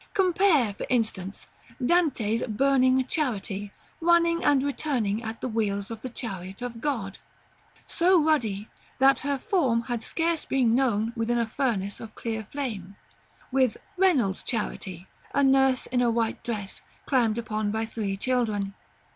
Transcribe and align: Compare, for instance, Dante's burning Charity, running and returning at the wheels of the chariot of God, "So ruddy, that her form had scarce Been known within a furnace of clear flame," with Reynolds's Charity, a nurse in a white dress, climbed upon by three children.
Compare, 0.15 0.73
for 0.73 0.87
instance, 0.89 1.45
Dante's 1.85 2.41
burning 2.47 3.05
Charity, 3.05 3.71
running 3.99 4.43
and 4.43 4.63
returning 4.63 5.21
at 5.21 5.41
the 5.41 5.47
wheels 5.47 5.91
of 5.91 6.01
the 6.01 6.09
chariot 6.09 6.63
of 6.63 6.81
God, 6.81 7.19
"So 7.85 8.19
ruddy, 8.19 8.67
that 8.97 9.19
her 9.19 9.37
form 9.37 9.81
had 9.83 10.01
scarce 10.01 10.43
Been 10.43 10.73
known 10.73 11.13
within 11.15 11.37
a 11.37 11.45
furnace 11.45 11.99
of 11.99 12.15
clear 12.15 12.45
flame," 12.51 12.95
with 13.51 13.77
Reynolds's 13.95 14.41
Charity, 14.43 15.07
a 15.35 15.43
nurse 15.43 15.85
in 15.85 16.01
a 16.01 16.09
white 16.09 16.43
dress, 16.43 16.81
climbed 17.05 17.37
upon 17.37 17.69
by 17.69 17.85
three 17.85 18.17
children. 18.17 18.73